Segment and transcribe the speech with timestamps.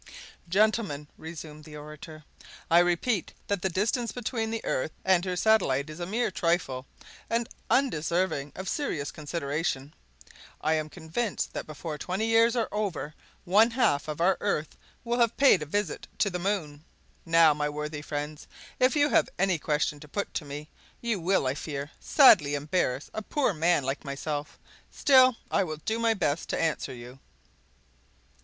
[0.49, 2.23] "Gentlemen," resumed the orator,
[2.71, 6.87] "I repeat that the distance between the earth and her satellite is a mere trifle,
[7.29, 9.93] and undeserving of serious consideration.
[10.59, 13.13] I am convinced that before twenty years are over
[13.45, 16.83] one half of our earth will have paid a visit to the moon.
[17.23, 18.47] Now, my worthy friends,
[18.79, 20.67] if you have any question to put to me,
[20.99, 24.57] you will, I fear, sadly embarrass a poor man like myself;
[24.89, 27.19] still I will do my best to answer you."